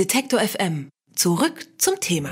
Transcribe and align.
Detektor 0.00 0.40
FM. 0.40 0.88
Zurück 1.14 1.66
zum 1.76 2.00
Thema. 2.00 2.30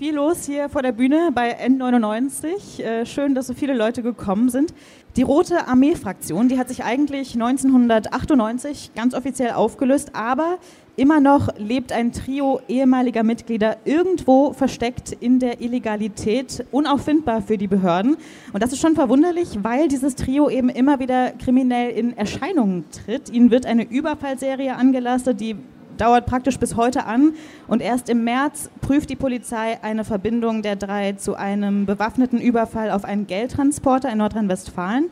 Viel 0.00 0.16
los 0.16 0.46
hier 0.46 0.68
vor 0.68 0.82
der 0.82 0.90
Bühne 0.90 1.30
bei 1.32 1.56
N99. 1.64 2.82
Äh, 2.82 3.06
schön, 3.06 3.36
dass 3.36 3.46
so 3.46 3.54
viele 3.54 3.72
Leute 3.72 4.02
gekommen 4.02 4.48
sind. 4.48 4.74
Die 5.14 5.22
Rote 5.22 5.68
Armee-Fraktion, 5.68 6.48
die 6.48 6.58
hat 6.58 6.68
sich 6.68 6.82
eigentlich 6.82 7.34
1998 7.34 8.94
ganz 8.96 9.14
offiziell 9.14 9.52
aufgelöst, 9.52 10.16
aber 10.16 10.58
immer 10.96 11.20
noch 11.20 11.56
lebt 11.56 11.92
ein 11.92 12.10
Trio 12.10 12.60
ehemaliger 12.66 13.22
Mitglieder 13.22 13.76
irgendwo 13.84 14.52
versteckt 14.54 15.12
in 15.12 15.38
der 15.38 15.60
Illegalität, 15.60 16.66
unauffindbar 16.72 17.42
für 17.42 17.58
die 17.58 17.68
Behörden. 17.68 18.16
Und 18.52 18.60
das 18.60 18.72
ist 18.72 18.80
schon 18.80 18.96
verwunderlich, 18.96 19.58
weil 19.62 19.86
dieses 19.86 20.16
Trio 20.16 20.50
eben 20.50 20.68
immer 20.68 20.98
wieder 20.98 21.30
kriminell 21.30 21.90
in 21.92 22.16
Erscheinung 22.16 22.86
tritt. 22.90 23.30
Ihnen 23.30 23.52
wird 23.52 23.66
eine 23.66 23.84
Überfallserie 23.84 24.74
angelastet, 24.74 25.40
die 25.40 25.54
dauert 26.02 26.26
praktisch 26.26 26.58
bis 26.58 26.74
heute 26.74 27.06
an 27.06 27.34
und 27.68 27.80
erst 27.80 28.08
im 28.08 28.24
März 28.24 28.70
prüft 28.80 29.08
die 29.08 29.14
Polizei 29.14 29.78
eine 29.82 30.02
Verbindung 30.04 30.60
der 30.62 30.74
drei 30.74 31.12
zu 31.12 31.36
einem 31.36 31.86
bewaffneten 31.86 32.40
Überfall 32.40 32.90
auf 32.90 33.04
einen 33.04 33.28
Geldtransporter 33.28 34.10
in 34.10 34.18
Nordrhein-Westfalen. 34.18 35.10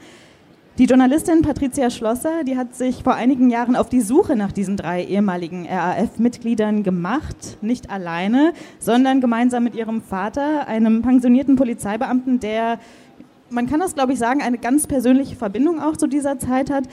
Die 0.78 0.86
Journalistin 0.86 1.42
Patricia 1.42 1.90
Schlosser, 1.90 2.42
die 2.42 2.56
hat 2.56 2.74
sich 2.74 3.04
vor 3.04 3.14
einigen 3.14 3.50
Jahren 3.50 3.76
auf 3.76 3.88
die 3.88 4.00
Suche 4.00 4.34
nach 4.34 4.50
diesen 4.50 4.76
drei 4.76 5.04
ehemaligen 5.04 5.64
RAF-Mitgliedern 5.68 6.82
gemacht, 6.82 7.58
nicht 7.60 7.88
alleine, 7.88 8.52
sondern 8.80 9.20
gemeinsam 9.20 9.62
mit 9.62 9.76
ihrem 9.76 10.02
Vater, 10.02 10.66
einem 10.66 11.02
pensionierten 11.02 11.54
Polizeibeamten, 11.54 12.40
der 12.40 12.80
man 13.52 13.68
kann 13.68 13.80
das, 13.80 13.94
glaube 13.94 14.12
ich, 14.12 14.18
sagen, 14.18 14.42
eine 14.42 14.58
ganz 14.58 14.86
persönliche 14.86 15.36
Verbindung 15.36 15.80
auch 15.80 15.96
zu 15.96 16.06
dieser 16.06 16.38
Zeit 16.38 16.70
hat. 16.70 16.84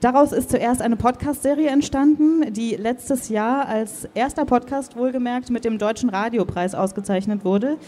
Daraus 0.00 0.30
ist 0.30 0.50
zuerst 0.50 0.80
eine 0.80 0.94
Podcast-Serie 0.94 1.70
entstanden, 1.70 2.52
die 2.52 2.76
letztes 2.76 3.30
Jahr 3.30 3.66
als 3.66 4.08
erster 4.14 4.44
Podcast 4.44 4.96
wohlgemerkt 4.96 5.50
mit 5.50 5.64
dem 5.64 5.76
Deutschen 5.76 6.08
Radiopreis 6.08 6.76
ausgezeichnet 6.76 7.44
wurde. 7.44 7.78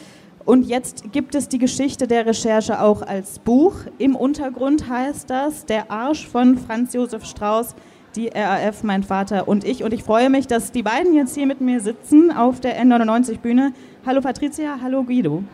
Und 0.44 0.66
jetzt 0.66 1.12
gibt 1.12 1.36
es 1.36 1.48
die 1.48 1.58
Geschichte 1.58 2.08
der 2.08 2.26
Recherche 2.26 2.82
auch 2.82 3.02
als 3.02 3.38
Buch. 3.38 3.74
Im 3.98 4.16
Untergrund 4.16 4.88
heißt 4.88 5.30
das 5.30 5.66
Der 5.66 5.92
Arsch 5.92 6.26
von 6.26 6.58
Franz 6.58 6.94
Josef 6.94 7.24
Strauß, 7.24 7.76
die 8.16 8.26
RAF, 8.26 8.82
mein 8.82 9.04
Vater 9.04 9.46
und 9.46 9.62
ich. 9.62 9.84
Und 9.84 9.92
ich 9.92 10.02
freue 10.02 10.30
mich, 10.30 10.48
dass 10.48 10.72
die 10.72 10.82
beiden 10.82 11.14
jetzt 11.14 11.36
hier 11.36 11.46
mit 11.46 11.60
mir 11.60 11.78
sitzen 11.78 12.32
auf 12.32 12.58
der 12.58 12.82
N99-Bühne. 12.82 13.72
Hallo 14.04 14.20
Patricia, 14.20 14.78
hallo 14.82 15.04
Guido. 15.04 15.44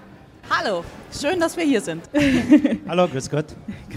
Hallo, 0.48 0.84
schön, 1.12 1.40
dass 1.40 1.56
wir 1.56 1.64
hier 1.64 1.80
sind. 1.80 2.04
Hallo, 2.88 3.08
grüß 3.08 3.30
Gott. 3.30 3.46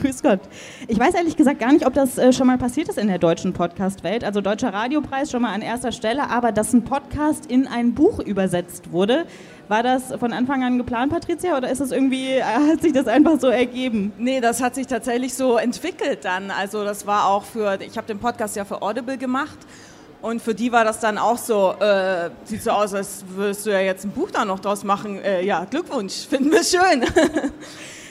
grüß 0.02 0.24
Gott. 0.24 0.40
Ich 0.88 0.98
weiß 0.98 1.14
ehrlich 1.14 1.38
gesagt 1.38 1.60
gar 1.60 1.72
nicht, 1.72 1.86
ob 1.86 1.94
das 1.94 2.18
äh, 2.18 2.34
schon 2.34 2.48
mal 2.48 2.58
passiert 2.58 2.90
ist 2.90 2.98
in 2.98 3.08
der 3.08 3.20
deutschen 3.20 3.54
Podcast-Welt. 3.54 4.24
Also 4.24 4.42
Deutscher 4.42 4.74
Radiopreis 4.74 5.30
schon 5.30 5.44
mal 5.44 5.54
an 5.54 5.62
erster 5.62 5.92
Stelle, 5.92 6.28
aber 6.32 6.52
dass 6.52 6.74
ein 6.74 6.84
Podcast 6.84 7.46
in 7.46 7.68
ein 7.68 7.94
Buch 7.94 8.20
übersetzt 8.20 8.92
wurde. 8.92 9.28
War 9.68 9.84
das 9.84 10.12
von 10.20 10.34
Anfang 10.34 10.64
an 10.64 10.80
geplant, 10.80 11.12
Patricia, 11.12 11.56
oder 11.56 11.70
ist 11.70 11.82
es 11.82 11.92
irgendwie, 11.92 12.38
äh, 12.38 12.42
hat 12.42 12.82
sich 12.82 12.94
das 12.94 13.06
einfach 13.06 13.40
so 13.40 13.48
ergeben? 13.48 14.12
Nee, 14.18 14.42
das 14.42 14.60
hat 14.60 14.74
sich 14.74 14.88
tatsächlich 14.88 15.36
so 15.36 15.58
entwickelt 15.58 16.26
dann. 16.26 16.50
Also 16.50 16.84
das 16.84 17.06
war 17.06 17.28
auch 17.28 17.44
für, 17.44 17.78
ich 17.80 17.96
habe 17.96 18.08
den 18.08 18.18
Podcast 18.18 18.56
ja 18.56 18.66
für 18.66 18.82
Audible 18.82 19.20
gemacht 19.20 19.60
und 20.22 20.42
für 20.42 20.54
die 20.54 20.72
war 20.72 20.84
das 20.84 21.00
dann 21.00 21.18
auch 21.18 21.38
so, 21.38 21.74
äh, 21.80 22.30
sieht 22.44 22.64
so 22.64 22.72
aus, 22.72 22.94
als 22.94 23.24
würdest 23.28 23.66
du 23.66 23.72
ja 23.72 23.80
jetzt 23.80 24.06
ein 24.06 24.12
Buch 24.12 24.32
da 24.32 24.44
noch 24.44 24.60
draus 24.60 24.84
machen. 24.84 25.22
Äh, 25.24 25.46
ja, 25.46 25.66
Glückwunsch, 25.66 26.28
finden 26.28 26.52
wir 26.52 26.64
schön. 26.64 27.06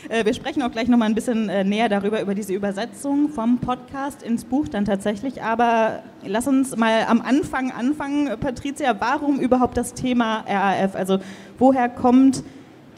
Äh, 0.09 0.25
wir 0.25 0.33
sprechen 0.33 0.63
auch 0.63 0.71
gleich 0.71 0.89
nochmal 0.89 1.09
ein 1.09 1.15
bisschen 1.15 1.51
äh, 1.51 1.65
näher 1.65 1.91
darüber, 1.91 2.23
über 2.23 2.35
diese 2.35 2.55
Übersetzung 2.55 3.29
vom 3.29 3.59
Podcast 3.59 4.23
ins 4.23 4.47
Buch 4.47 4.67
dann 4.67 4.87
tatsächlich. 4.87 5.43
Aber 5.43 6.03
lass 6.25 6.47
uns 6.47 6.75
mal 6.77 7.05
am 7.07 7.21
Anfang 7.21 7.73
anfangen. 7.73 8.31
Patricia, 8.41 8.99
warum 8.99 9.39
überhaupt 9.39 9.77
das 9.77 9.93
Thema 9.93 10.45
RAF? 10.49 10.95
Also 10.95 11.19
woher 11.59 11.91
kommt 11.91 12.43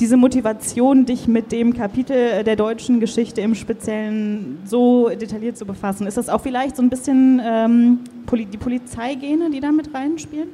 diese 0.01 0.17
Motivation, 0.17 1.05
dich 1.05 1.29
mit 1.29 1.53
dem 1.53 1.75
Kapitel 1.75 2.43
der 2.43 2.57
deutschen 2.57 3.01
Geschichte 3.01 3.43
im 3.43 3.55
Speziellen 3.55 4.59
so 4.65 5.11
detailliert 5.11 5.59
zu 5.59 5.67
befassen? 5.67 6.07
Ist 6.07 6.17
das 6.17 6.31
auch 6.31 6.41
vielleicht 6.41 6.77
so 6.77 6.83
ein 6.83 6.89
bisschen 6.89 7.41
ähm, 7.45 8.01
die 8.33 8.57
Polizeigene, 8.57 9.51
die 9.51 9.61
da 9.61 9.71
mit 9.71 9.93
reinspielen? 9.93 10.49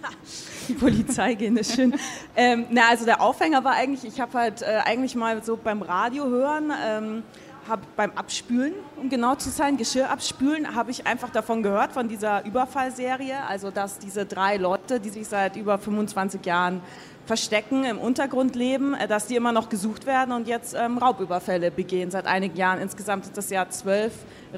die 0.68 0.74
Polizeigene, 0.74 1.62
schön. 1.62 1.94
ähm, 2.34 2.66
na, 2.70 2.88
also 2.90 3.04
der 3.04 3.20
Aufhänger 3.20 3.62
war 3.62 3.72
eigentlich, 3.74 4.04
ich 4.04 4.20
habe 4.20 4.36
halt 4.36 4.62
äh, 4.62 4.80
eigentlich 4.84 5.14
mal 5.14 5.42
so 5.44 5.56
beim 5.56 5.82
Radio 5.82 6.26
hören, 6.26 6.72
ähm, 6.84 7.22
habe 7.68 7.82
beim 7.96 8.10
Abspülen, 8.12 8.72
um 8.96 9.08
genau 9.08 9.36
zu 9.36 9.50
sein, 9.50 9.76
Geschirr 9.76 10.10
abspülen, 10.10 10.74
habe 10.74 10.90
ich 10.90 11.06
einfach 11.06 11.30
davon 11.30 11.62
gehört, 11.62 11.92
von 11.92 12.08
dieser 12.08 12.44
Überfallserie, 12.44 13.36
also 13.48 13.70
dass 13.70 13.98
diese 13.98 14.26
drei 14.26 14.56
Leute, 14.56 14.98
die 14.98 15.10
sich 15.10 15.28
seit 15.28 15.56
über 15.56 15.78
25 15.78 16.44
Jahren 16.44 16.80
verstecken, 17.26 17.84
im 17.84 17.98
Untergrund 17.98 18.56
leben, 18.56 18.94
äh, 18.94 19.06
dass 19.06 19.26
die 19.26 19.36
immer 19.36 19.52
noch 19.52 19.68
gesucht 19.68 20.06
werden 20.06 20.32
und 20.32 20.48
jetzt 20.48 20.74
ähm, 20.74 20.98
Raubüberfälle 20.98 21.70
begehen 21.70 22.10
seit 22.10 22.26
einigen 22.26 22.56
Jahren. 22.56 22.80
Insgesamt 22.80 23.26
ist 23.26 23.36
das 23.36 23.50
ja 23.50 23.68
zwölf 23.68 24.12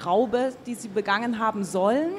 Raube, 0.05 0.53
die 0.67 0.75
sie 0.75 0.89
begangen 0.89 1.39
haben 1.39 1.65
sollen. 1.65 2.13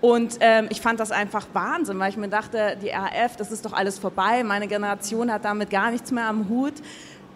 Und 0.00 0.38
ähm, 0.40 0.68
ich 0.70 0.80
fand 0.80 0.98
das 0.98 1.12
einfach 1.12 1.46
Wahnsinn, 1.52 1.98
weil 1.98 2.08
ich 2.08 2.16
mir 2.16 2.28
dachte, 2.28 2.78
die 2.82 2.88
RAF, 2.88 3.36
das 3.36 3.52
ist 3.52 3.66
doch 3.66 3.74
alles 3.74 3.98
vorbei. 3.98 4.42
Meine 4.44 4.66
Generation 4.66 5.30
hat 5.30 5.44
damit 5.44 5.68
gar 5.70 5.90
nichts 5.90 6.10
mehr 6.10 6.26
am 6.26 6.48
Hut. 6.48 6.72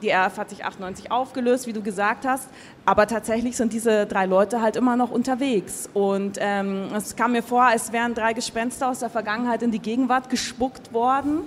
Die 0.00 0.10
RAF 0.10 0.38
hat 0.38 0.50
sich 0.50 0.64
98 0.64 1.10
aufgelöst, 1.10 1.66
wie 1.66 1.74
du 1.74 1.82
gesagt 1.82 2.26
hast. 2.26 2.48
Aber 2.86 3.06
tatsächlich 3.06 3.56
sind 3.56 3.74
diese 3.74 4.06
drei 4.06 4.24
Leute 4.24 4.62
halt 4.62 4.76
immer 4.76 4.96
noch 4.96 5.10
unterwegs. 5.10 5.90
Und 5.92 6.38
ähm, 6.40 6.88
es 6.96 7.16
kam 7.16 7.32
mir 7.32 7.42
vor, 7.42 7.64
als 7.64 7.92
wären 7.92 8.14
drei 8.14 8.32
Gespenster 8.32 8.88
aus 8.88 9.00
der 9.00 9.10
Vergangenheit 9.10 9.62
in 9.62 9.70
die 9.70 9.78
Gegenwart 9.78 10.30
gespuckt 10.30 10.94
worden. 10.94 11.42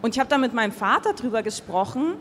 Und 0.00 0.14
ich 0.14 0.20
habe 0.20 0.30
da 0.30 0.38
mit 0.38 0.54
meinem 0.54 0.72
Vater 0.72 1.12
drüber 1.12 1.42
gesprochen 1.42 2.14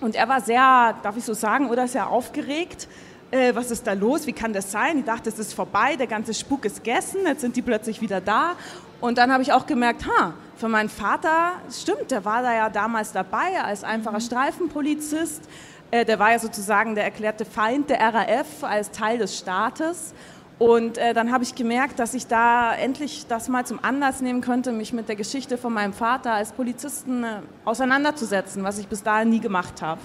und 0.00 0.14
er 0.14 0.28
war 0.28 0.40
sehr, 0.40 0.94
darf 1.02 1.16
ich 1.16 1.24
so 1.24 1.34
sagen, 1.34 1.68
oder 1.68 1.88
sehr 1.88 2.08
aufgeregt. 2.08 2.88
Äh, 3.30 3.54
was 3.54 3.70
ist 3.70 3.86
da 3.86 3.92
los? 3.92 4.26
Wie 4.26 4.32
kann 4.32 4.52
das 4.52 4.70
sein? 4.70 4.98
Ich 4.98 5.04
dachte, 5.04 5.28
es 5.28 5.38
ist 5.38 5.54
vorbei, 5.54 5.96
der 5.96 6.06
ganze 6.06 6.34
Spuk 6.34 6.64
ist 6.64 6.82
gegessen, 6.84 7.20
jetzt 7.26 7.42
sind 7.42 7.56
die 7.56 7.62
plötzlich 7.62 8.00
wieder 8.00 8.20
da. 8.20 8.54
Und 9.00 9.18
dann 9.18 9.32
habe 9.32 9.42
ich 9.42 9.52
auch 9.52 9.66
gemerkt, 9.66 10.06
ha, 10.06 10.34
für 10.56 10.68
meinen 10.68 10.88
Vater, 10.88 11.52
stimmt, 11.70 12.10
der 12.10 12.24
war 12.24 12.42
da 12.42 12.54
ja 12.54 12.68
damals 12.68 13.12
dabei 13.12 13.62
als 13.62 13.82
einfacher 13.82 14.18
mhm. 14.18 14.22
Streifenpolizist. 14.22 15.42
Äh, 15.90 16.04
der 16.04 16.18
war 16.18 16.32
ja 16.32 16.38
sozusagen 16.38 16.94
der 16.94 17.04
erklärte 17.04 17.44
Feind 17.44 17.90
der 17.90 18.00
RAF 18.00 18.62
als 18.62 18.90
Teil 18.90 19.18
des 19.18 19.36
Staates. 19.36 20.14
Und 20.60 20.98
äh, 20.98 21.14
dann 21.14 21.32
habe 21.32 21.42
ich 21.42 21.54
gemerkt, 21.54 21.98
dass 21.98 22.12
ich 22.12 22.26
da 22.26 22.74
endlich 22.74 23.24
das 23.26 23.48
mal 23.48 23.64
zum 23.64 23.82
Anlass 23.82 24.20
nehmen 24.20 24.42
könnte, 24.42 24.72
mich 24.72 24.92
mit 24.92 25.08
der 25.08 25.16
Geschichte 25.16 25.56
von 25.56 25.72
meinem 25.72 25.94
Vater 25.94 26.34
als 26.34 26.52
Polizisten 26.52 27.24
äh, 27.24 27.38
auseinanderzusetzen, 27.64 28.62
was 28.62 28.78
ich 28.78 28.86
bis 28.86 29.02
dahin 29.02 29.30
nie 29.30 29.40
gemacht 29.40 29.80
habe. 29.80 30.02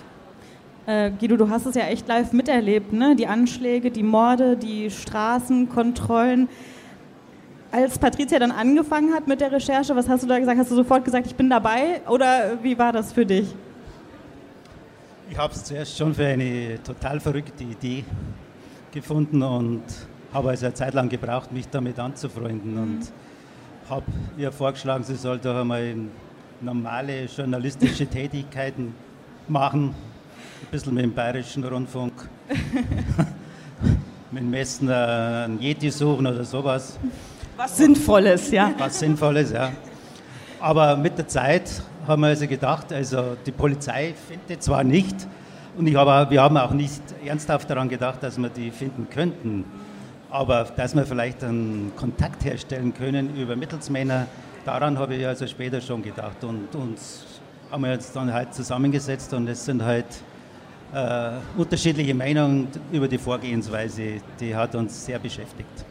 Äh, 0.85 1.11
Guido, 1.11 1.35
du 1.35 1.49
hast 1.49 1.65
es 1.65 1.75
ja 1.75 1.83
echt 1.87 2.07
live 2.07 2.31
miterlebt, 2.31 2.93
ne? 2.93 3.17
Die 3.17 3.27
Anschläge, 3.27 3.91
die 3.91 4.01
Morde, 4.01 4.55
die 4.55 4.89
Straßenkontrollen. 4.89 6.47
Als 7.73 7.99
Patricia 7.99 8.39
dann 8.39 8.51
angefangen 8.51 9.13
hat 9.13 9.27
mit 9.27 9.41
der 9.41 9.51
Recherche, 9.51 9.93
was 9.93 10.07
hast 10.07 10.23
du 10.23 10.27
da 10.27 10.39
gesagt? 10.39 10.57
Hast 10.57 10.71
du 10.71 10.75
sofort 10.75 11.03
gesagt, 11.03 11.27
ich 11.27 11.35
bin 11.35 11.49
dabei? 11.49 11.99
Oder 12.07 12.63
wie 12.63 12.77
war 12.77 12.93
das 12.93 13.11
für 13.11 13.25
dich? 13.25 13.53
Ich 15.29 15.37
habe 15.37 15.53
es 15.53 15.65
zuerst 15.65 15.97
schon 15.97 16.13
für 16.13 16.27
eine 16.27 16.81
total 16.81 17.19
verrückte 17.19 17.65
Idee 17.65 18.05
gefunden 18.93 19.43
und 19.43 19.83
habe 20.33 20.49
also 20.49 20.65
eine 20.65 20.75
Zeit 20.75 20.93
lang 20.93 21.09
gebraucht, 21.09 21.51
mich 21.51 21.67
damit 21.69 21.99
anzufreunden 21.99 22.77
und 22.77 22.99
habe 23.89 24.05
ihr 24.37 24.51
vorgeschlagen, 24.51 25.03
sie 25.03 25.15
soll 25.15 25.37
doch 25.39 25.61
einmal 25.61 25.95
normale 26.61 27.25
journalistische 27.25 28.07
Tätigkeiten 28.09 28.93
machen, 29.47 29.89
ein 29.89 30.67
bisschen 30.71 30.93
mit 30.93 31.03
dem 31.03 31.13
Bayerischen 31.13 31.63
Rundfunk, 31.63 32.13
mit 34.31 34.41
dem 34.41 34.49
Messen 34.49 34.89
einen 34.89 35.61
Yeti 35.61 35.91
suchen 35.91 36.27
oder 36.27 36.43
sowas. 36.43 36.97
Was 37.57 37.77
Sinnvolles, 37.77 38.51
ja. 38.51 38.73
Was 38.77 38.99
Sinnvolles, 38.99 39.51
ja. 39.51 39.71
Aber 40.59 40.97
mit 40.97 41.17
der 41.17 41.27
Zeit 41.27 41.69
haben 42.07 42.21
wir 42.21 42.29
also 42.29 42.47
gedacht, 42.47 42.91
also 42.91 43.37
die 43.45 43.51
Polizei 43.51 44.13
findet 44.27 44.63
zwar 44.63 44.83
nicht, 44.83 45.15
und 45.77 45.87
ich 45.87 45.95
habe, 45.95 46.31
wir 46.31 46.41
haben 46.41 46.57
auch 46.57 46.71
nicht 46.71 47.01
ernsthaft 47.25 47.69
daran 47.69 47.89
gedacht, 47.89 48.23
dass 48.23 48.37
wir 48.37 48.49
die 48.49 48.71
finden 48.71 49.07
könnten. 49.09 49.65
Aber 50.35 50.65
dass 50.75 50.93
wir 50.93 51.05
vielleicht 51.05 51.45
einen 51.45 51.93
Kontakt 51.95 52.43
herstellen 52.43 52.93
können 52.93 53.37
über 53.37 53.55
Mittelsmänner, 53.55 54.27
daran 54.65 54.99
habe 54.99 55.15
ich 55.15 55.25
also 55.25 55.47
später 55.47 55.79
schon 55.79 56.03
gedacht. 56.03 56.43
Und 56.43 56.75
uns 56.75 57.23
haben 57.71 57.85
wir 57.85 57.93
uns 57.93 58.11
dann 58.11 58.33
halt 58.33 58.53
zusammengesetzt 58.53 59.33
und 59.33 59.47
es 59.47 59.63
sind 59.63 59.81
halt 59.81 60.05
äh, 60.93 61.29
unterschiedliche 61.55 62.13
Meinungen 62.13 62.67
über 62.91 63.07
die 63.07 63.17
Vorgehensweise, 63.17 64.15
die 64.37 64.53
hat 64.53 64.75
uns 64.75 65.05
sehr 65.05 65.19
beschäftigt. 65.19 65.85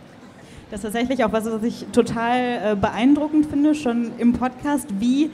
Das 0.71 0.81
ist 0.81 0.93
tatsächlich 0.93 1.25
auch 1.25 1.33
was, 1.33 1.47
was 1.47 1.63
ich 1.63 1.87
total 1.91 2.73
äh, 2.73 2.77
beeindruckend 2.79 3.47
finde, 3.47 3.75
schon 3.75 4.13
im 4.19 4.35
Podcast, 4.35 4.89
wie 5.01 5.31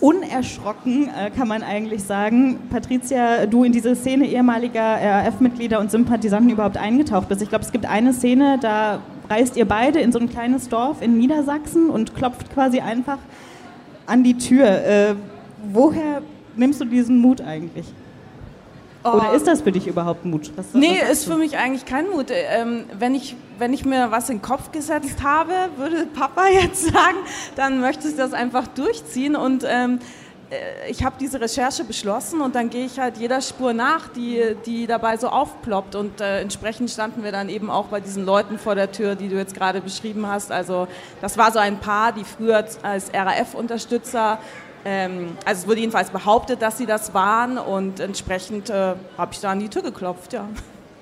unerschrocken, 0.00 1.08
äh, 1.08 1.30
kann 1.30 1.48
man 1.48 1.62
eigentlich 1.62 2.04
sagen, 2.04 2.60
Patricia, 2.70 3.46
du 3.46 3.64
in 3.64 3.72
diese 3.72 3.96
Szene 3.96 4.26
ehemaliger 4.26 4.80
RAF-Mitglieder 4.80 5.80
und 5.80 5.90
Sympathisanten 5.90 6.50
überhaupt 6.50 6.76
eingetaucht 6.76 7.28
bist. 7.28 7.42
Ich 7.42 7.48
glaube, 7.48 7.64
es 7.64 7.72
gibt 7.72 7.86
eine 7.86 8.12
Szene, 8.12 8.58
da 8.60 9.00
reist 9.28 9.56
ihr 9.56 9.66
beide 9.66 10.00
in 10.00 10.12
so 10.12 10.18
ein 10.18 10.28
kleines 10.28 10.68
Dorf 10.68 11.02
in 11.02 11.18
Niedersachsen 11.18 11.90
und 11.90 12.14
klopft 12.14 12.52
quasi 12.52 12.80
einfach 12.80 13.18
an 14.06 14.22
die 14.22 14.38
Tür. 14.38 14.66
Äh, 14.66 15.14
woher 15.72 16.22
nimmst 16.56 16.80
du 16.80 16.84
diesen 16.84 17.18
Mut 17.18 17.40
eigentlich? 17.40 17.86
Oder 19.04 19.32
ist 19.32 19.46
das 19.46 19.62
für 19.62 19.72
dich 19.72 19.86
überhaupt 19.86 20.24
Mut? 20.24 20.50
Was, 20.56 20.74
nee, 20.74 20.98
ist 21.10 21.24
für 21.24 21.36
mich 21.36 21.56
eigentlich 21.56 21.84
kein 21.84 22.08
Mut. 22.08 22.26
Ähm, 22.30 22.84
wenn, 22.98 23.14
ich, 23.14 23.36
wenn 23.58 23.72
ich 23.72 23.84
mir 23.84 24.10
was 24.10 24.28
in 24.28 24.36
den 24.36 24.42
Kopf 24.42 24.72
gesetzt 24.72 25.22
habe, 25.22 25.52
würde 25.76 26.06
Papa 26.06 26.48
jetzt 26.52 26.84
sagen, 26.84 27.18
dann 27.56 27.80
möchte 27.80 28.08
ich 28.08 28.16
das 28.16 28.32
einfach 28.32 28.66
durchziehen. 28.66 29.36
Und 29.36 29.64
ähm, 29.66 30.00
äh, 30.50 30.90
ich 30.90 31.04
habe 31.04 31.16
diese 31.20 31.40
Recherche 31.40 31.84
beschlossen 31.84 32.40
und 32.40 32.54
dann 32.54 32.70
gehe 32.70 32.86
ich 32.86 32.98
halt 32.98 33.18
jeder 33.18 33.40
Spur 33.40 33.72
nach, 33.72 34.08
die, 34.08 34.56
die 34.66 34.86
dabei 34.86 35.16
so 35.16 35.28
aufploppt. 35.28 35.94
Und 35.94 36.20
äh, 36.20 36.40
entsprechend 36.40 36.90
standen 36.90 37.22
wir 37.22 37.32
dann 37.32 37.48
eben 37.48 37.70
auch 37.70 37.86
bei 37.86 38.00
diesen 38.00 38.24
Leuten 38.24 38.58
vor 38.58 38.74
der 38.74 38.90
Tür, 38.90 39.14
die 39.14 39.28
du 39.28 39.36
jetzt 39.36 39.54
gerade 39.54 39.80
beschrieben 39.80 40.26
hast. 40.26 40.50
Also 40.50 40.88
das 41.20 41.38
war 41.38 41.52
so 41.52 41.60
ein 41.60 41.78
Paar, 41.78 42.12
die 42.12 42.24
früher 42.24 42.64
als 42.82 43.12
RAF-Unterstützer 43.14 44.38
ähm, 44.84 45.36
also 45.44 45.62
es 45.62 45.68
wurde 45.68 45.80
jedenfalls 45.80 46.10
behauptet, 46.10 46.62
dass 46.62 46.78
sie 46.78 46.86
das 46.86 47.14
waren 47.14 47.58
und 47.58 48.00
entsprechend 48.00 48.70
äh, 48.70 48.94
habe 49.16 49.32
ich 49.32 49.40
da 49.40 49.50
an 49.50 49.60
die 49.60 49.68
Tür 49.68 49.82
geklopft, 49.82 50.32
ja. 50.32 50.48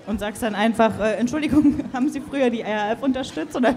Und 0.07 0.21
sagst 0.21 0.41
dann 0.43 0.55
einfach, 0.55 1.01
äh, 1.01 1.15
Entschuldigung, 1.15 1.81
haben 1.93 2.09
Sie 2.09 2.21
früher 2.21 2.49
die 2.49 2.63
RAF 2.63 3.03
unterstützt? 3.03 3.57
Oder? 3.57 3.75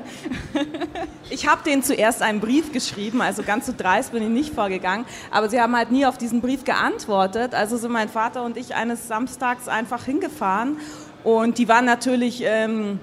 ich 1.32 1.48
habe 1.48 1.64
denen 1.64 1.82
zuerst 1.82 2.22
einen 2.22 2.40
Brief 2.40 2.72
geschrieben, 2.72 3.22
also 3.22 3.42
ganz 3.42 3.66
so 3.66 3.74
dreist 3.76 4.12
bin 4.12 4.22
ich 4.22 4.30
nicht 4.30 4.54
vorgegangen, 4.54 5.06
aber 5.32 5.50
sie 5.50 5.60
haben 5.60 5.76
halt 5.76 5.92
nie 5.92 6.06
auf 6.06 6.20
diesen 6.20 6.42
Brief 6.42 6.64
geantwortet. 6.64 7.56
Also 7.56 7.78
sind 7.78 7.92
mein 7.92 8.10
Vater 8.10 8.44
und 8.44 8.58
ich 8.58 8.76
eines 8.76 9.08
Samstags 9.08 9.68
einfach 9.68 10.04
hingefahren 10.06 10.78
und 11.24 11.58
die 11.58 11.68
waren 11.68 11.86
natürlich, 11.86 12.44
ähm, 12.46 13.00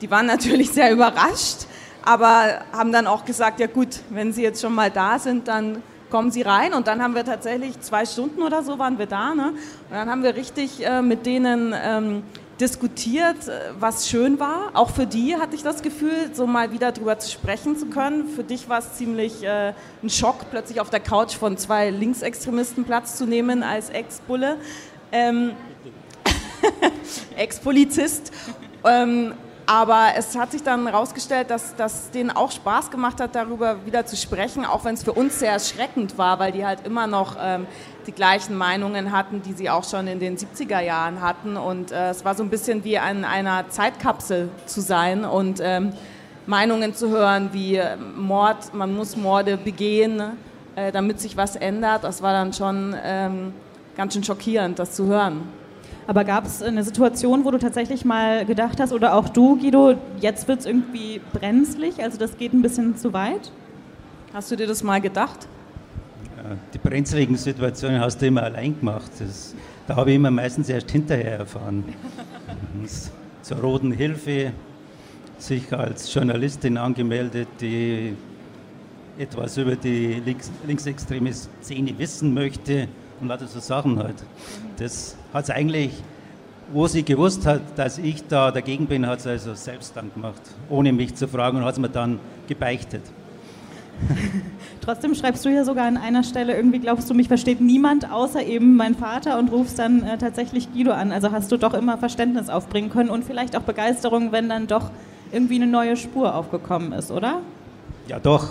die 0.00 0.10
waren 0.10 0.26
natürlich 0.34 0.70
sehr 0.70 0.92
überrascht, 0.92 1.66
aber 2.04 2.60
haben 2.72 2.92
dann 2.92 3.08
auch 3.08 3.24
gesagt, 3.24 3.58
ja 3.58 3.66
gut, 3.66 4.00
wenn 4.10 4.32
Sie 4.32 4.42
jetzt 4.42 4.62
schon 4.62 4.74
mal 4.74 4.90
da 4.90 5.18
sind, 5.18 5.48
dann 5.48 5.82
kommen 6.10 6.30
Sie 6.30 6.42
rein 6.42 6.74
und 6.74 6.86
dann 6.86 7.02
haben 7.02 7.14
wir 7.14 7.24
tatsächlich 7.24 7.80
zwei 7.80 8.06
Stunden 8.06 8.42
oder 8.42 8.62
so 8.62 8.78
waren 8.78 8.98
wir 8.98 9.06
da. 9.06 9.34
Ne? 9.34 9.48
Und 9.48 9.56
dann 9.90 10.10
haben 10.10 10.22
wir 10.22 10.34
richtig 10.34 10.84
äh, 10.84 11.02
mit 11.02 11.26
denen 11.26 11.74
ähm, 11.76 12.22
diskutiert, 12.60 13.48
äh, 13.48 13.72
was 13.78 14.08
schön 14.08 14.40
war. 14.40 14.70
Auch 14.74 14.90
für 14.90 15.06
die 15.06 15.36
hatte 15.36 15.54
ich 15.54 15.62
das 15.62 15.82
Gefühl, 15.82 16.30
so 16.32 16.46
mal 16.46 16.72
wieder 16.72 16.92
drüber 16.92 17.18
zu 17.18 17.30
sprechen 17.30 17.76
zu 17.76 17.86
können. 17.86 18.28
Für 18.28 18.44
dich 18.44 18.68
war 18.68 18.78
es 18.78 18.94
ziemlich 18.94 19.42
äh, 19.44 19.72
ein 20.02 20.10
Schock, 20.10 20.50
plötzlich 20.50 20.80
auf 20.80 20.90
der 20.90 21.00
Couch 21.00 21.34
von 21.34 21.56
zwei 21.56 21.90
Linksextremisten 21.90 22.84
Platz 22.84 23.16
zu 23.16 23.26
nehmen 23.26 23.62
als 23.62 23.90
Ex-Bulle. 23.90 24.56
Ähm, 25.12 25.52
Ex-Polizist. 27.36 28.32
Ähm, 28.84 29.34
aber 29.68 30.12
es 30.16 30.34
hat 30.34 30.50
sich 30.50 30.62
dann 30.62 30.86
herausgestellt, 30.86 31.50
dass 31.50 31.76
das 31.76 32.10
denen 32.10 32.30
auch 32.30 32.50
Spaß 32.50 32.90
gemacht 32.90 33.20
hat, 33.20 33.34
darüber 33.34 33.84
wieder 33.84 34.06
zu 34.06 34.16
sprechen, 34.16 34.64
auch 34.64 34.86
wenn 34.86 34.94
es 34.94 35.02
für 35.02 35.12
uns 35.12 35.40
sehr 35.40 35.52
erschreckend 35.52 36.16
war, 36.16 36.38
weil 36.38 36.52
die 36.52 36.64
halt 36.64 36.86
immer 36.86 37.06
noch 37.06 37.36
ähm, 37.38 37.66
die 38.06 38.12
gleichen 38.12 38.56
Meinungen 38.56 39.12
hatten, 39.12 39.42
die 39.42 39.52
sie 39.52 39.68
auch 39.68 39.84
schon 39.84 40.06
in 40.06 40.20
den 40.20 40.38
70er 40.38 40.80
Jahren 40.80 41.20
hatten. 41.20 41.58
Und 41.58 41.92
äh, 41.92 42.08
es 42.08 42.24
war 42.24 42.34
so 42.34 42.42
ein 42.42 42.48
bisschen 42.48 42.82
wie 42.82 42.98
an 42.98 43.26
einer 43.26 43.68
Zeitkapsel 43.68 44.48
zu 44.64 44.80
sein 44.80 45.26
und 45.26 45.60
ähm, 45.62 45.92
Meinungen 46.46 46.94
zu 46.94 47.10
hören 47.10 47.50
wie 47.52 47.76
äh, 47.76 47.96
Mord, 48.16 48.72
man 48.72 48.96
muss 48.96 49.18
Morde 49.18 49.58
begehen, 49.58 50.22
äh, 50.76 50.92
damit 50.92 51.20
sich 51.20 51.36
was 51.36 51.56
ändert. 51.56 52.04
Das 52.04 52.22
war 52.22 52.32
dann 52.32 52.54
schon 52.54 52.96
ähm, 53.04 53.52
ganz 53.98 54.14
schön 54.14 54.24
schockierend, 54.24 54.78
das 54.78 54.92
zu 54.92 55.04
hören. 55.04 55.57
Aber 56.08 56.24
gab 56.24 56.46
es 56.46 56.62
eine 56.62 56.82
Situation, 56.84 57.44
wo 57.44 57.50
du 57.50 57.58
tatsächlich 57.58 58.02
mal 58.02 58.46
gedacht 58.46 58.80
hast, 58.80 58.94
oder 58.94 59.12
auch 59.12 59.28
du, 59.28 59.58
Guido, 59.58 59.94
jetzt 60.20 60.48
wird 60.48 60.60
es 60.60 60.64
irgendwie 60.64 61.20
brenzlig, 61.34 62.02
also 62.02 62.16
das 62.16 62.38
geht 62.38 62.54
ein 62.54 62.62
bisschen 62.62 62.96
zu 62.96 63.12
weit? 63.12 63.52
Hast 64.32 64.50
du 64.50 64.56
dir 64.56 64.66
das 64.66 64.82
mal 64.82 65.02
gedacht? 65.02 65.46
Die 66.72 66.78
brenzligen 66.78 67.36
Situationen 67.36 68.00
hast 68.00 68.22
du 68.22 68.26
immer 68.26 68.42
allein 68.44 68.78
gemacht. 68.78 69.10
Das, 69.18 69.54
da 69.86 69.96
habe 69.96 70.08
ich 70.08 70.16
immer 70.16 70.30
meistens 70.30 70.70
erst 70.70 70.90
hinterher 70.90 71.40
erfahren. 71.40 71.84
Zur 73.42 73.58
Roten 73.58 73.92
Hilfe 73.92 74.52
sich 75.36 75.70
als 75.74 76.12
Journalistin 76.14 76.78
angemeldet, 76.78 77.48
die 77.60 78.14
etwas 79.18 79.58
über 79.58 79.76
die 79.76 80.22
links, 80.24 80.50
linksextreme 80.66 81.34
Szene 81.34 81.98
wissen 81.98 82.32
möchte 82.32 82.88
und 83.20 83.28
lauter 83.28 83.46
so 83.46 83.60
Sachen 83.60 83.98
halt. 83.98 84.16
Das 84.78 85.16
hat 85.32 85.44
es 85.44 85.50
eigentlich, 85.50 85.92
wo 86.72 86.86
sie 86.86 87.02
gewusst 87.02 87.46
hat, 87.46 87.62
dass 87.76 87.98
ich 87.98 88.26
da 88.26 88.50
dagegen 88.50 88.86
bin, 88.86 89.06
hat 89.06 89.20
sie 89.20 89.30
also 89.30 89.54
selbst 89.54 89.96
dann 89.96 90.12
gemacht, 90.12 90.42
ohne 90.68 90.92
mich 90.92 91.14
zu 91.14 91.28
fragen 91.28 91.58
und 91.58 91.64
hat 91.64 91.74
es 91.74 91.78
mir 91.78 91.88
dann 91.88 92.20
gebeichtet. 92.46 93.02
Trotzdem 94.80 95.14
schreibst 95.14 95.44
du 95.44 95.48
ja 95.48 95.64
sogar 95.64 95.86
an 95.86 95.96
einer 95.96 96.22
Stelle, 96.22 96.54
irgendwie 96.54 96.78
glaubst 96.78 97.10
du, 97.10 97.14
mich 97.14 97.28
versteht 97.28 97.60
niemand 97.60 98.10
außer 98.10 98.42
eben 98.44 98.76
mein 98.76 98.94
Vater 98.94 99.38
und 99.38 99.50
rufst 99.50 99.78
dann 99.78 100.02
äh, 100.02 100.18
tatsächlich 100.18 100.72
Guido 100.72 100.92
an. 100.92 101.12
Also 101.12 101.32
hast 101.32 101.50
du 101.50 101.56
doch 101.56 101.74
immer 101.74 101.98
Verständnis 101.98 102.48
aufbringen 102.48 102.90
können 102.90 103.10
und 103.10 103.24
vielleicht 103.24 103.56
auch 103.56 103.62
Begeisterung, 103.62 104.32
wenn 104.32 104.48
dann 104.48 104.66
doch 104.66 104.90
irgendwie 105.32 105.56
eine 105.56 105.66
neue 105.66 105.96
Spur 105.96 106.34
aufgekommen 106.34 106.92
ist, 106.92 107.10
oder? 107.10 107.40
Ja, 108.06 108.18
doch. 108.18 108.48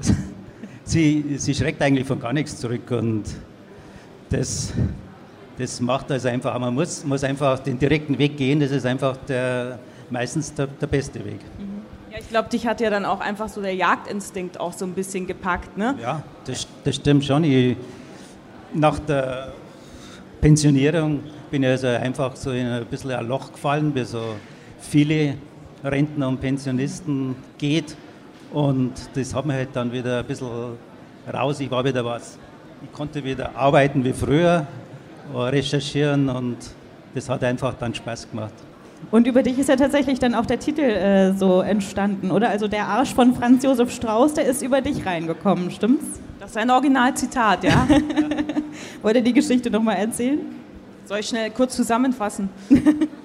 sie, 0.84 1.36
sie 1.36 1.54
schreckt 1.54 1.82
eigentlich 1.82 2.06
von 2.06 2.20
gar 2.20 2.32
nichts 2.32 2.58
zurück 2.58 2.90
und 2.90 3.24
das, 4.30 4.72
das 5.58 5.80
macht 5.80 6.10
also 6.10 6.28
einfach, 6.28 6.58
man 6.58 6.74
muss, 6.74 7.04
muss 7.04 7.24
einfach 7.24 7.58
den 7.58 7.78
direkten 7.78 8.18
Weg 8.18 8.36
gehen, 8.36 8.60
das 8.60 8.70
ist 8.70 8.86
einfach 8.86 9.16
der, 9.28 9.78
meistens 10.10 10.52
der, 10.54 10.66
der 10.66 10.86
beste 10.86 11.24
Weg. 11.24 11.40
Mhm. 11.58 11.82
Ja, 12.10 12.18
ich 12.18 12.28
glaube, 12.28 12.48
dich 12.48 12.66
hat 12.66 12.80
ja 12.80 12.90
dann 12.90 13.04
auch 13.04 13.20
einfach 13.20 13.48
so 13.48 13.60
der 13.60 13.74
Jagdinstinkt 13.74 14.58
auch 14.58 14.72
so 14.72 14.84
ein 14.86 14.94
bisschen 14.94 15.26
gepackt, 15.26 15.76
ne? 15.76 15.94
Ja, 16.00 16.22
das, 16.46 16.66
das 16.84 16.96
stimmt 16.96 17.24
schon. 17.24 17.44
Ich, 17.44 17.76
nach 18.72 18.98
der 19.00 19.52
Pensionierung 20.40 21.20
bin 21.50 21.62
ich 21.62 21.68
also 21.68 21.88
einfach 21.88 22.34
so 22.36 22.50
in 22.52 22.66
ein 22.66 22.84
bisschen 22.86 23.10
ein 23.10 23.26
Loch 23.26 23.52
gefallen, 23.52 23.94
wie 23.94 24.04
so 24.04 24.36
viele 24.78 25.34
Rentner 25.84 26.28
und 26.28 26.40
Pensionisten 26.40 27.36
geht. 27.58 27.96
Und 28.52 28.92
das 29.14 29.34
hat 29.34 29.44
mir 29.46 29.54
halt 29.54 29.70
dann 29.74 29.92
wieder 29.92 30.20
ein 30.20 30.24
bisschen 30.24 30.48
raus. 31.32 31.60
Ich 31.60 31.70
war 31.70 31.84
wieder 31.84 32.04
was 32.04 32.38
ich 32.82 32.92
konnte 32.92 33.24
wieder 33.24 33.56
arbeiten 33.56 34.04
wie 34.04 34.12
früher, 34.12 34.66
recherchieren 35.34 36.28
und 36.28 36.56
das 37.14 37.28
hat 37.28 37.44
einfach 37.44 37.74
dann 37.74 37.94
Spaß 37.94 38.30
gemacht. 38.30 38.52
Und 39.10 39.26
über 39.26 39.42
dich 39.42 39.58
ist 39.58 39.68
ja 39.68 39.76
tatsächlich 39.76 40.18
dann 40.18 40.34
auch 40.34 40.46
der 40.46 40.58
Titel 40.58 40.82
äh, 40.82 41.32
so 41.32 41.60
entstanden, 41.60 42.30
oder? 42.30 42.48
Also 42.50 42.68
der 42.68 42.86
Arsch 42.86 43.14
von 43.14 43.34
Franz 43.34 43.62
Josef 43.64 43.92
Strauß, 43.92 44.34
der 44.34 44.46
ist 44.46 44.62
über 44.62 44.80
dich 44.80 45.06
reingekommen, 45.06 45.70
stimmt's? 45.70 46.20
Das 46.40 46.50
ist 46.50 46.56
ein 46.56 46.70
Originalzitat, 46.70 47.64
ja. 47.64 47.70
ja. 47.70 47.86
Wollt 49.02 49.16
ihr 49.16 49.22
die 49.22 49.32
Geschichte 49.32 49.70
nochmal 49.70 49.96
erzählen? 49.96 50.40
Soll 51.04 51.20
ich 51.20 51.28
schnell 51.28 51.50
kurz 51.50 51.76
zusammenfassen? 51.76 52.48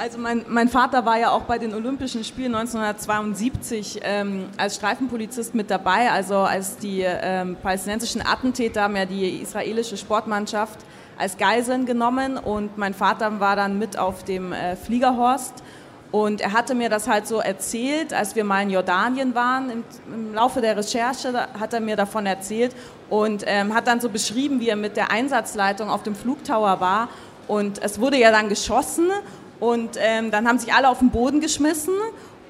Also 0.00 0.16
mein, 0.16 0.44
mein, 0.46 0.68
Vater 0.68 1.04
war 1.04 1.18
ja 1.18 1.30
auch 1.30 1.42
bei 1.42 1.58
den 1.58 1.74
Olympischen 1.74 2.22
Spielen 2.22 2.54
1972 2.54 3.98
ähm, 4.04 4.44
als 4.56 4.76
Streifenpolizist 4.76 5.56
mit 5.56 5.72
dabei. 5.72 6.12
Also 6.12 6.36
als 6.36 6.76
die 6.76 7.00
ähm, 7.04 7.56
palästinensischen 7.60 8.24
Attentäter 8.24 8.82
haben 8.82 8.94
ja 8.94 9.06
die 9.06 9.42
israelische 9.42 9.96
Sportmannschaft 9.96 10.78
als 11.18 11.36
Geiseln 11.36 11.84
genommen 11.84 12.38
und 12.38 12.78
mein 12.78 12.94
Vater 12.94 13.40
war 13.40 13.56
dann 13.56 13.80
mit 13.80 13.98
auf 13.98 14.22
dem 14.22 14.52
äh, 14.52 14.76
Fliegerhorst. 14.76 15.64
Und 16.12 16.42
er 16.42 16.52
hatte 16.52 16.76
mir 16.76 16.90
das 16.90 17.08
halt 17.08 17.26
so 17.26 17.40
erzählt, 17.40 18.14
als 18.14 18.36
wir 18.36 18.44
mal 18.44 18.62
in 18.62 18.70
Jordanien 18.70 19.34
waren, 19.34 19.68
im, 19.68 19.84
im 20.14 20.32
Laufe 20.32 20.60
der 20.60 20.76
Recherche 20.76 21.48
hat 21.58 21.72
er 21.72 21.80
mir 21.80 21.96
davon 21.96 22.24
erzählt 22.24 22.72
und 23.10 23.42
ähm, 23.48 23.74
hat 23.74 23.88
dann 23.88 24.00
so 24.00 24.08
beschrieben, 24.08 24.60
wie 24.60 24.68
er 24.68 24.76
mit 24.76 24.96
der 24.96 25.10
Einsatzleitung 25.10 25.90
auf 25.90 26.04
dem 26.04 26.14
Flugtower 26.14 26.78
war. 26.78 27.08
Und 27.48 27.82
es 27.82 27.98
wurde 27.98 28.18
ja 28.18 28.30
dann 28.30 28.48
geschossen 28.48 29.10
und 29.60 29.90
ähm, 29.98 30.30
dann 30.30 30.46
haben 30.46 30.58
sich 30.58 30.72
alle 30.72 30.88
auf 30.88 31.00
den 31.00 31.10
Boden 31.10 31.40
geschmissen 31.40 31.94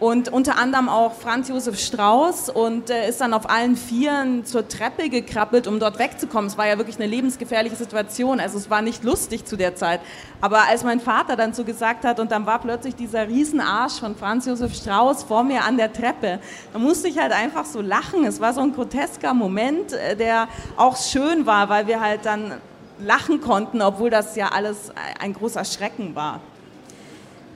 und 0.01 0.29
unter 0.29 0.57
anderem 0.59 0.89
auch 0.89 1.15
Franz 1.15 1.49
Josef 1.49 1.79
Strauß 1.81 2.51
und 2.51 2.89
äh, 2.89 3.09
ist 3.09 3.21
dann 3.21 3.35
auf 3.35 3.51
allen 3.51 3.77
Vieren 3.77 4.45
zur 4.45 4.69
Treppe 4.69 5.09
gekrabbelt, 5.09 5.67
um 5.67 5.81
dort 5.81 5.99
wegzukommen. 5.99 6.47
Es 6.47 6.57
war 6.57 6.69
ja 6.69 6.79
wirklich 6.79 6.97
eine 6.97 7.07
lebensgefährliche 7.07 7.75
Situation, 7.75 8.39
also 8.39 8.59
es 8.59 8.71
war 8.71 8.81
nicht 8.81 9.03
lustig 9.03 9.45
zu 9.45 9.57
der 9.57 9.75
Zeit. 9.75 10.01
Aber 10.41 10.69
als 10.69 10.85
mein 10.85 11.01
Vater 11.01 11.35
dann 11.35 11.53
so 11.53 11.65
gesagt 11.65 12.05
hat 12.05 12.21
und 12.21 12.31
dann 12.31 12.47
war 12.47 12.61
plötzlich 12.61 12.95
dieser 12.95 13.27
Riesenarsch 13.27 13.99
von 13.99 14.15
Franz 14.15 14.47
Josef 14.47 14.73
Strauß 14.75 15.25
vor 15.25 15.43
mir 15.43 15.65
an 15.65 15.77
der 15.77 15.93
Treppe, 15.93 16.39
da 16.73 16.79
musste 16.79 17.09
ich 17.09 17.19
halt 17.19 17.33
einfach 17.33 17.65
so 17.65 17.81
lachen. 17.81 18.25
Es 18.25 18.41
war 18.41 18.53
so 18.53 18.61
ein 18.61 18.73
grotesker 18.73 19.35
Moment, 19.35 19.95
äh, 19.95 20.15
der 20.15 20.47
auch 20.77 20.97
schön 20.97 21.45
war, 21.45 21.69
weil 21.69 21.89
wir 21.89 22.01
halt 22.01 22.25
dann 22.25 22.53
lachen 23.01 23.41
konnten, 23.41 23.83
obwohl 23.83 24.11
das 24.11 24.37
ja 24.37 24.49
alles 24.49 24.93
ein 25.21 25.33
großer 25.33 25.65
Schrecken 25.65 26.15
war. 26.15 26.41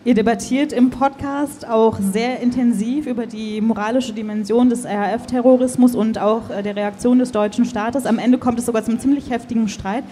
Ihr 0.04 0.14
debattiert 0.14 0.72
im 0.72 0.90
Podcast 0.90 1.64
auch 1.68 1.96
sehr 2.00 2.40
intensiv 2.40 3.06
über 3.06 3.24
die 3.26 3.60
moralische 3.60 4.12
Dimension 4.12 4.68
des 4.68 4.84
RAF-Terrorismus 4.84 5.94
und 5.94 6.18
auch 6.18 6.50
äh, 6.50 6.60
der 6.64 6.74
Reaktion 6.74 7.20
des 7.20 7.30
deutschen 7.30 7.64
Staates. 7.64 8.04
Am 8.04 8.18
Ende 8.18 8.38
kommt 8.38 8.58
es 8.58 8.66
sogar 8.66 8.82
zum 8.82 8.98
ziemlich 8.98 9.30
heftigen 9.30 9.68
Streit. 9.68 10.02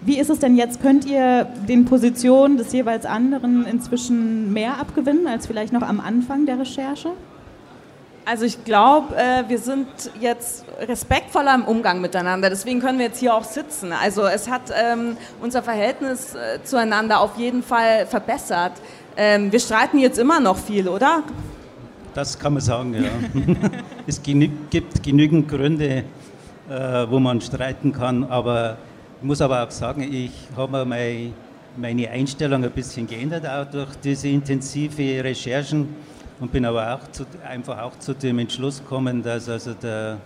Wie 0.00 0.20
ist 0.20 0.30
es 0.30 0.38
denn 0.38 0.56
jetzt? 0.56 0.80
Könnt 0.80 1.06
ihr 1.06 1.48
den 1.68 1.86
Positionen 1.86 2.56
des 2.56 2.72
jeweils 2.72 3.04
anderen 3.04 3.66
inzwischen 3.66 4.52
mehr 4.52 4.78
abgewinnen 4.78 5.26
als 5.26 5.48
vielleicht 5.48 5.72
noch 5.72 5.82
am 5.82 5.98
Anfang 5.98 6.46
der 6.46 6.60
Recherche? 6.60 7.10
Also 8.24 8.44
ich 8.44 8.64
glaube, 8.64 9.16
äh, 9.16 9.48
wir 9.48 9.58
sind 9.58 9.88
jetzt 10.20 10.64
respektvoller 10.86 11.56
im 11.56 11.64
Umgang 11.64 12.00
miteinander. 12.00 12.48
Deswegen 12.50 12.78
können 12.78 12.98
wir 12.98 13.06
jetzt 13.06 13.18
hier 13.18 13.34
auch 13.34 13.42
sitzen. 13.42 13.92
Also 13.92 14.24
es 14.26 14.48
hat 14.48 14.62
ähm, 14.72 15.16
unser 15.40 15.64
Verhältnis 15.64 16.36
äh, 16.36 16.62
zueinander 16.62 17.20
auf 17.20 17.36
jeden 17.36 17.64
Fall 17.64 18.06
verbessert. 18.06 18.74
Ähm, 19.16 19.52
wir 19.52 19.60
streiten 19.60 19.98
jetzt 19.98 20.18
immer 20.18 20.40
noch 20.40 20.56
viel, 20.56 20.88
oder? 20.88 21.22
Das 22.14 22.38
kann 22.38 22.54
man 22.54 22.62
sagen, 22.62 22.94
ja. 22.94 23.10
es 24.06 24.22
gibt 24.22 25.02
genügend 25.02 25.48
Gründe, 25.48 26.04
äh, 26.68 27.06
wo 27.08 27.18
man 27.18 27.40
streiten 27.40 27.92
kann, 27.92 28.24
aber 28.24 28.76
ich 29.20 29.26
muss 29.26 29.40
aber 29.40 29.62
auch 29.62 29.70
sagen, 29.70 30.02
ich 30.02 30.32
habe 30.56 30.84
mir 30.84 31.32
meine 31.76 32.10
Einstellung 32.10 32.64
ein 32.64 32.70
bisschen 32.70 33.06
geändert, 33.06 33.46
auch 33.46 33.70
durch 33.70 33.94
diese 34.02 34.28
intensive 34.28 35.24
Recherchen 35.24 35.88
und 36.40 36.50
bin 36.52 36.64
aber 36.64 36.94
auch 36.94 37.10
zu, 37.12 37.24
einfach 37.48 37.80
auch 37.80 37.98
zu 37.98 38.14
dem 38.14 38.38
Entschluss 38.40 38.80
gekommen, 38.80 39.22
dass 39.22 39.48
also 39.48 39.74
der, 39.74 40.18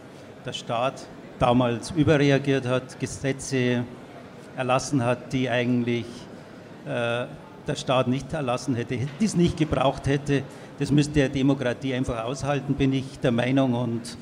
der 0.45 0.53
Staat 0.53 1.07
damals 1.39 1.91
überreagiert 1.91 2.67
hat, 2.67 2.99
Gesetze 2.99 3.85
erlassen 4.57 5.05
hat, 5.05 5.33
die 5.33 5.49
eigentlich 5.51 6.07
äh, 6.87 7.27
der 7.67 7.75
Staat 7.75 8.09
nicht 8.09 8.33
erlassen 8.33 8.75
hätte, 8.75 8.99
die 9.21 9.25
es 9.25 9.37
nicht 9.37 9.57
gebraucht 9.57 10.07
hätte. 10.07 10.43
Das 10.79 10.91
müsste 10.91 11.15
der 11.15 11.29
Demokratie 11.29 11.95
einfach 11.95 12.25
aushalten, 12.25 12.75
bin 12.75 12.93
ich 12.93 13.19
der 13.21 13.33
Meinung. 13.33 13.75
Und 13.75 14.17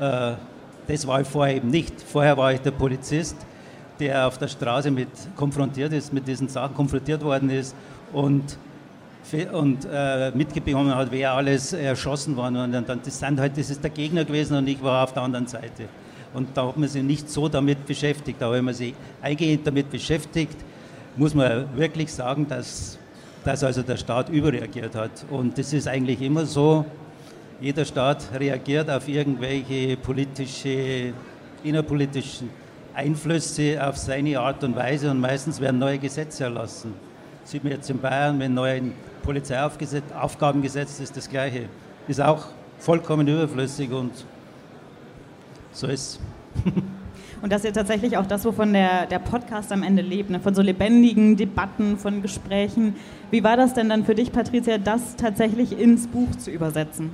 äh, 0.00 0.32
das 0.86 1.06
war 1.06 1.20
ich 1.20 1.28
vorher 1.28 1.56
eben 1.56 1.68
nicht. 1.68 2.00
Vorher 2.00 2.36
war 2.36 2.52
ich 2.52 2.60
der 2.60 2.70
Polizist, 2.72 3.36
der 3.98 4.26
auf 4.26 4.38
der 4.38 4.48
Straße 4.48 4.90
mit 4.90 5.08
konfrontiert 5.36 5.92
ist, 5.92 6.12
mit 6.12 6.26
diesen 6.26 6.48
Sachen 6.48 6.74
konfrontiert 6.74 7.22
worden 7.22 7.50
ist 7.50 7.74
und 8.12 8.58
und 9.52 9.86
äh, 9.92 10.32
mitbekommen 10.32 10.92
hat, 10.92 11.12
wer 11.12 11.34
alles 11.34 11.72
erschossen 11.72 12.36
worden 12.36 12.56
und 12.56 12.72
dann 12.72 13.00
das 13.04 13.18
sind 13.18 13.38
halt, 13.38 13.56
das 13.56 13.70
ist 13.70 13.84
der 13.84 13.90
Gegner 13.90 14.24
gewesen 14.24 14.56
und 14.56 14.66
ich 14.66 14.82
war 14.82 15.04
auf 15.04 15.12
der 15.12 15.22
anderen 15.22 15.46
Seite. 15.46 15.84
Und 16.32 16.48
da 16.54 16.66
hat 16.66 16.76
man 16.76 16.88
sich 16.88 17.02
nicht 17.02 17.28
so 17.28 17.48
damit 17.48 17.86
beschäftigt, 17.86 18.42
aber 18.42 18.54
wenn 18.54 18.64
man 18.64 18.74
sich 18.74 18.94
eingehend 19.20 19.66
damit 19.66 19.90
beschäftigt, 19.90 20.56
muss 21.20 21.34
man 21.34 21.76
wirklich 21.76 22.10
sagen, 22.10 22.48
dass, 22.48 22.98
dass 23.44 23.62
also 23.62 23.82
der 23.82 23.98
Staat 23.98 24.30
überreagiert 24.30 24.94
hat. 24.94 25.10
Und 25.30 25.58
das 25.58 25.74
ist 25.74 25.86
eigentlich 25.86 26.22
immer 26.22 26.46
so, 26.46 26.86
jeder 27.60 27.84
Staat 27.84 28.24
reagiert 28.34 28.88
auf 28.88 29.06
irgendwelche 29.06 29.98
politische, 29.98 31.12
innerpolitischen 31.62 32.48
Einflüsse 32.94 33.86
auf 33.86 33.98
seine 33.98 34.40
Art 34.40 34.64
und 34.64 34.74
Weise 34.74 35.10
und 35.10 35.20
meistens 35.20 35.60
werden 35.60 35.78
neue 35.78 35.98
Gesetze 35.98 36.44
erlassen. 36.44 36.94
Sieht 37.44 37.64
man 37.64 37.74
jetzt 37.74 37.90
in 37.90 38.00
Bayern, 38.00 38.40
wenn 38.40 38.54
neue 38.54 38.80
Polizeiaufgabengesetz 39.22 41.00
ist 41.00 41.14
das 41.14 41.28
Gleiche. 41.28 41.66
Ist 42.08 42.22
auch 42.22 42.46
vollkommen 42.78 43.28
überflüssig 43.28 43.90
und 43.90 44.12
so 45.70 45.86
ist 45.86 46.18
Und 47.42 47.52
das 47.52 47.62
ist 47.62 47.66
ja 47.66 47.72
tatsächlich 47.72 48.16
auch 48.16 48.26
das, 48.26 48.44
wovon 48.44 48.72
der, 48.72 49.06
der 49.06 49.18
Podcast 49.18 49.72
am 49.72 49.82
Ende 49.82 50.02
lebt, 50.02 50.30
ne? 50.30 50.40
von 50.40 50.54
so 50.54 50.62
lebendigen 50.62 51.36
Debatten, 51.36 51.98
von 51.98 52.22
Gesprächen. 52.22 52.94
Wie 53.30 53.42
war 53.42 53.56
das 53.56 53.74
denn 53.74 53.88
dann 53.88 54.04
für 54.04 54.14
dich, 54.14 54.32
Patricia, 54.32 54.78
das 54.78 55.16
tatsächlich 55.16 55.78
ins 55.78 56.06
Buch 56.06 56.34
zu 56.36 56.50
übersetzen? 56.50 57.10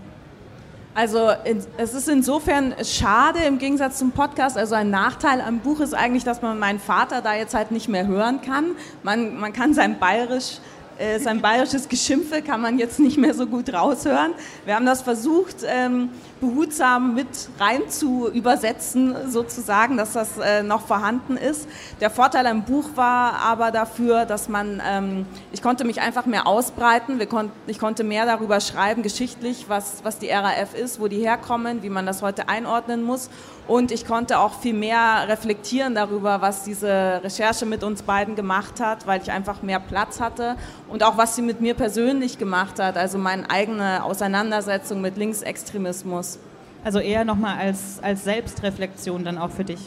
Also 0.97 1.29
es 1.76 1.93
ist 1.93 2.09
insofern 2.09 2.75
schade 2.83 3.41
im 3.47 3.59
Gegensatz 3.59 3.99
zum 3.99 4.12
Podcast. 4.12 4.57
Also 4.57 4.76
ein 4.76 4.88
Nachteil 4.88 5.43
am 5.43 5.59
Buch 5.59 5.81
ist 5.81 5.93
eigentlich, 5.93 6.25
dass 6.25 6.41
man 6.41 6.59
meinen 6.59 6.79
Vater 6.79 7.21
da 7.21 7.35
jetzt 7.35 7.55
halt 7.55 7.71
nicht 7.71 7.87
mehr 7.87 8.07
hören 8.07 8.41
kann. 8.41 8.76
Man, 9.03 9.38
man 9.38 9.53
kann 9.53 9.75
sein 9.75 9.99
Bayerisch 9.99 10.59
äh, 10.99 11.19
sein 11.19 11.41
bayerisches 11.41 11.88
Geschimpfe 11.88 12.43
kann 12.43 12.61
man 12.61 12.79
jetzt 12.79 12.99
nicht 12.99 13.19
mehr 13.19 13.35
so 13.35 13.47
gut 13.47 13.73
raushören. 13.73 14.33
Wir 14.65 14.75
haben 14.75 14.87
das 14.87 15.03
versucht, 15.03 15.57
ähm, 15.67 16.11
behutsam 16.41 17.15
mit 17.15 17.26
rein 17.59 17.88
zu 17.88 18.29
übersetzen, 18.31 19.31
sozusagen, 19.31 19.97
dass 19.97 20.12
das 20.12 20.38
äh, 20.38 20.62
noch 20.62 20.87
vorhanden 20.87 21.37
ist. 21.37 21.69
Der 22.00 22.11
Vorteil 22.11 22.47
am 22.47 22.65
Buch 22.65 22.91
war 22.95 23.35
aber 23.41 23.71
dafür, 23.71 24.26
dass 24.26 24.49
man, 24.49 24.83
ähm, 24.87 25.26
ich 25.53 25.62
konnte 25.62 25.85
mich 25.85 26.00
einfach 26.00 26.26
mehr 26.26 26.47
ausbreiten, 26.47 27.19
kon 27.29 27.50
ich 27.67 27.79
konnte 27.79 28.05
mehr 28.05 28.26
darüber 28.26 28.61
schreiben, 28.61 29.03
geschichtlich, 29.03 29.67
was, 29.69 30.05
was 30.05 30.19
die 30.19 30.29
RAF 30.29 30.75
ist, 30.75 31.00
wo 31.00 31.09
die 31.09 31.19
herkommen, 31.19 31.83
wie 31.83 31.91
man 31.91 32.07
das 32.07 32.23
heute 32.23 32.49
einordnen 32.49 33.03
muss. 33.03 33.31
Und 33.67 33.91
ich 33.91 34.07
konnte 34.07 34.38
auch 34.38 34.61
viel 34.61 34.75
mehr 34.75 35.25
reflektieren 35.26 35.95
darüber, 35.95 36.41
was 36.41 36.62
diese 36.62 37.21
Recherche 37.25 37.67
mit 37.67 37.83
uns 37.83 38.03
beiden 38.03 38.37
gemacht 38.37 38.79
hat, 38.79 39.09
weil 39.09 39.21
ich 39.21 39.33
einfach 39.33 39.62
mehr 39.62 39.81
Platz 39.81 40.21
hatte 40.21 40.57
und 40.88 41.02
auch 41.02 41.19
was 41.19 41.37
sie 41.37 41.43
mit 41.43 41.61
mir 41.61 41.75
persönlich 41.75 42.38
gemacht 42.38 42.78
hat, 42.78 42.97
also 42.97 43.19
meine 43.19 43.49
eigene 43.50 44.05
Auseinandersetzung 44.05 45.00
mit 45.00 45.16
Linksextremismus. 45.16 46.38
Also 46.85 47.00
eher 47.00 47.25
nochmal 47.25 47.59
als, 47.59 47.99
als 48.02 48.25
Selbstreflexion 48.25 49.25
dann 49.25 49.38
auch 49.38 49.50
für 49.50 49.64
dich. 49.64 49.81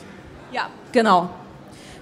Ja, 0.52 0.68
genau. 0.92 1.30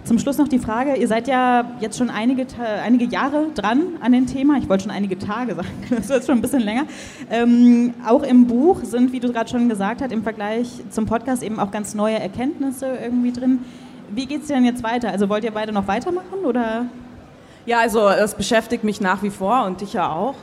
Zum 0.03 0.19
Schluss 0.19 0.37
noch 0.37 0.47
die 0.47 0.57
Frage, 0.57 0.95
ihr 0.95 1.07
seid 1.07 1.27
ja 1.27 1.69
jetzt 1.81 1.97
schon 1.97 2.09
einige, 2.09 2.47
einige 2.81 3.05
Jahre 3.05 3.47
dran 3.53 3.97
an 3.99 4.13
dem 4.13 4.25
Thema, 4.25 4.57
ich 4.57 4.69
wollte 4.69 4.83
schon 4.83 4.91
einige 4.91 5.19
Tage 5.19 5.53
sagen, 5.53 5.67
das 5.89 5.99
ist 5.99 6.09
jetzt 6.09 6.27
schon 6.27 6.37
ein 6.37 6.41
bisschen 6.41 6.61
länger. 6.61 6.85
Ähm, 7.29 7.93
auch 8.07 8.23
im 8.23 8.47
Buch 8.47 8.83
sind, 8.83 9.11
wie 9.11 9.19
du 9.19 9.31
gerade 9.33 9.49
schon 9.49 9.67
gesagt 9.67 10.01
hast, 10.01 10.11
im 10.11 10.23
Vergleich 10.23 10.69
zum 10.89 11.05
Podcast 11.05 11.43
eben 11.43 11.59
auch 11.59 11.71
ganz 11.71 11.93
neue 11.93 12.17
Erkenntnisse 12.17 12.87
irgendwie 13.03 13.33
drin. 13.33 13.59
Wie 14.09 14.25
geht 14.25 14.43
es 14.43 14.47
denn 14.47 14.63
jetzt 14.63 14.81
weiter? 14.81 15.09
Also 15.09 15.27
wollt 15.27 15.43
ihr 15.43 15.51
beide 15.51 15.73
noch 15.73 15.87
weitermachen 15.87 16.45
oder? 16.45 16.85
Ja, 17.67 17.79
also 17.81 18.07
es 18.07 18.33
beschäftigt 18.33 18.85
mich 18.85 19.01
nach 19.01 19.23
wie 19.23 19.29
vor 19.29 19.65
und 19.65 19.81
dich 19.81 19.91
ja 19.91 20.09
auch. 20.09 20.35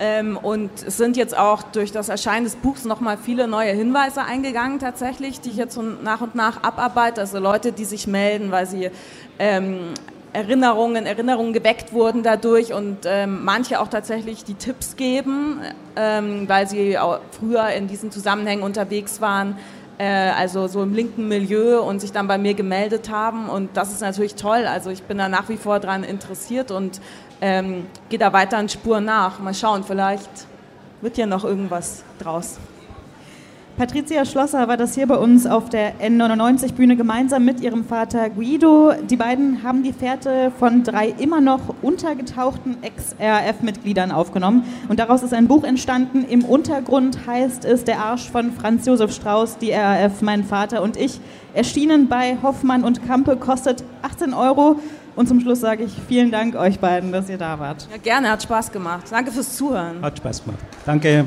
Ähm, 0.00 0.36
und 0.36 0.70
es 0.84 0.96
sind 0.96 1.16
jetzt 1.16 1.38
auch 1.38 1.62
durch 1.62 1.92
das 1.92 2.08
Erscheinen 2.08 2.42
des 2.42 2.56
Buchs 2.56 2.84
nochmal 2.84 3.18
viele 3.18 3.46
neue 3.46 3.70
Hinweise 3.70 4.24
eingegangen 4.24 4.80
tatsächlich, 4.80 5.40
die 5.40 5.50
ich 5.50 5.56
jetzt 5.56 5.76
so 5.76 5.82
nach 5.82 6.22
und 6.22 6.34
nach 6.34 6.64
abarbeite. 6.64 7.20
Also 7.20 7.38
Leute, 7.38 7.70
die 7.70 7.84
sich 7.84 8.08
melden, 8.08 8.50
weil 8.50 8.66
sie 8.66 8.90
ähm, 9.38 9.94
Erinnerungen, 10.32 11.06
Erinnerungen 11.06 11.52
geweckt 11.52 11.92
wurden 11.92 12.24
dadurch 12.24 12.72
und 12.72 12.98
ähm, 13.04 13.44
manche 13.44 13.80
auch 13.80 13.88
tatsächlich 13.88 14.42
die 14.42 14.54
Tipps 14.54 14.96
geben, 14.96 15.60
ähm, 15.94 16.48
weil 16.48 16.66
sie 16.66 16.98
früher 17.38 17.68
in 17.68 17.86
diesen 17.86 18.10
Zusammenhängen 18.10 18.64
unterwegs 18.64 19.20
waren, 19.20 19.56
äh, 20.02 20.32
also 20.36 20.66
so 20.66 20.82
im 20.82 20.94
linken 20.94 21.28
Milieu 21.28 21.80
und 21.80 22.00
sich 22.00 22.10
dann 22.10 22.26
bei 22.26 22.36
mir 22.36 22.54
gemeldet 22.54 23.08
haben 23.08 23.48
und 23.48 23.76
das 23.76 23.92
ist 23.92 24.00
natürlich 24.00 24.34
toll. 24.34 24.66
Also 24.66 24.90
ich 24.90 25.04
bin 25.04 25.18
da 25.18 25.28
nach 25.28 25.48
wie 25.48 25.56
vor 25.56 25.78
dran 25.78 26.02
interessiert 26.02 26.72
und 26.72 27.00
ähm, 27.40 27.86
gehe 28.08 28.18
da 28.18 28.32
weiter 28.32 28.58
an 28.58 28.68
Spuren 28.68 29.04
nach. 29.04 29.38
Mal 29.38 29.54
schauen, 29.54 29.84
vielleicht 29.84 30.28
wird 31.02 31.18
ja 31.18 31.26
noch 31.26 31.44
irgendwas 31.44 32.02
draus. 32.18 32.58
Patricia 33.76 34.24
Schlosser 34.26 34.68
war 34.68 34.76
das 34.76 34.94
hier 34.94 35.06
bei 35.06 35.16
uns 35.16 35.46
auf 35.46 35.70
der 35.70 35.98
N99-Bühne 35.98 36.94
gemeinsam 36.94 37.44
mit 37.44 37.60
ihrem 37.62 37.84
Vater 37.84 38.28
Guido. 38.28 38.92
Die 39.08 39.16
beiden 39.16 39.62
haben 39.62 39.82
die 39.82 39.94
Fährte 39.94 40.52
von 40.58 40.84
drei 40.84 41.08
immer 41.08 41.40
noch 41.40 41.74
untergetauchten 41.80 42.76
Ex-RAF-Mitgliedern 42.82 44.12
aufgenommen. 44.12 44.64
Und 44.88 45.00
daraus 45.00 45.22
ist 45.22 45.32
ein 45.32 45.48
Buch 45.48 45.64
entstanden. 45.64 46.24
Im 46.28 46.44
Untergrund 46.44 47.26
heißt 47.26 47.64
es 47.64 47.84
Der 47.84 48.00
Arsch 48.00 48.30
von 48.30 48.52
Franz 48.52 48.84
Josef 48.84 49.12
Strauß, 49.14 49.56
die 49.56 49.72
RAF, 49.72 50.20
mein 50.20 50.44
Vater 50.44 50.82
und 50.82 50.98
ich. 50.98 51.18
Erschienen 51.54 52.08
bei 52.08 52.36
Hoffmann 52.42 52.84
und 52.84 53.06
Kampe, 53.06 53.36
kostet 53.36 53.84
18 54.02 54.34
Euro. 54.34 54.76
Und 55.16 55.28
zum 55.28 55.40
Schluss 55.40 55.60
sage 55.60 55.84
ich 55.84 55.92
vielen 56.08 56.30
Dank 56.30 56.56
euch 56.56 56.78
beiden, 56.78 57.10
dass 57.10 57.28
ihr 57.28 57.38
da 57.38 57.58
wart. 57.58 57.88
Ja, 57.90 57.98
gerne, 57.98 58.30
hat 58.30 58.42
Spaß 58.42 58.70
gemacht. 58.70 59.04
Danke 59.10 59.30
fürs 59.30 59.56
Zuhören. 59.56 60.02
Hat 60.02 60.18
Spaß 60.18 60.44
gemacht. 60.44 60.60
Danke. 60.84 61.26